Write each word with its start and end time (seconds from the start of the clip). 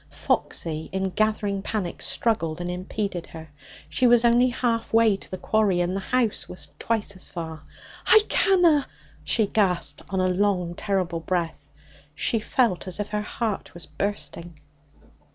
Foxy, 0.09 0.89
in 0.91 1.11
gathering 1.11 1.61
panic, 1.61 2.01
struggled 2.01 2.59
and 2.59 2.71
impeded 2.71 3.27
her. 3.27 3.51
She 3.87 4.07
was 4.07 4.25
only 4.25 4.47
half 4.47 4.91
way 4.91 5.15
to 5.15 5.29
the 5.29 5.37
quarry, 5.37 5.79
and 5.79 5.95
the 5.95 5.99
house 5.99 6.49
was 6.49 6.69
twice 6.79 7.15
as 7.15 7.29
far. 7.29 7.61
'I 8.07 8.21
canna!' 8.27 8.87
she 9.23 9.45
gasped 9.45 10.01
on 10.09 10.19
a 10.19 10.27
long 10.27 10.73
terrible 10.73 11.19
breath. 11.19 11.69
She 12.15 12.39
felt 12.39 12.87
as 12.87 12.99
if 12.99 13.09
her 13.09 13.21
heart 13.21 13.75
was 13.75 13.85
bursting. 13.85 14.59